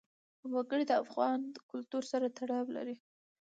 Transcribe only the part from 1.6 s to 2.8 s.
کلتور سره تړاو